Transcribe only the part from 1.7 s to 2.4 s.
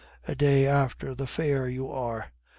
are.